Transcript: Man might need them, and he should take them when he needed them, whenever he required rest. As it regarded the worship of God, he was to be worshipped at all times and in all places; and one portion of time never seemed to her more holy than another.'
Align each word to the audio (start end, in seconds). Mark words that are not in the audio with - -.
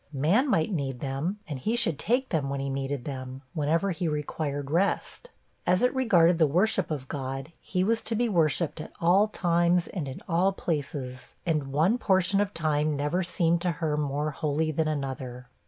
Man 0.13 0.49
might 0.49 0.71
need 0.71 0.99
them, 0.99 1.37
and 1.47 1.59
he 1.59 1.75
should 1.75 1.99
take 1.99 2.29
them 2.29 2.49
when 2.49 2.59
he 2.59 2.71
needed 2.71 3.05
them, 3.05 3.43
whenever 3.53 3.91
he 3.91 4.07
required 4.07 4.71
rest. 4.71 5.29
As 5.67 5.83
it 5.83 5.93
regarded 5.93 6.39
the 6.39 6.47
worship 6.47 6.89
of 6.89 7.07
God, 7.07 7.51
he 7.61 7.83
was 7.83 8.01
to 8.05 8.15
be 8.15 8.27
worshipped 8.27 8.81
at 8.81 8.93
all 8.99 9.27
times 9.27 9.85
and 9.87 10.07
in 10.07 10.19
all 10.27 10.53
places; 10.53 11.35
and 11.45 11.67
one 11.71 11.99
portion 11.99 12.41
of 12.41 12.51
time 12.51 12.95
never 12.95 13.21
seemed 13.21 13.61
to 13.61 13.73
her 13.73 13.95
more 13.95 14.31
holy 14.31 14.71
than 14.71 14.87
another.' 14.87 15.47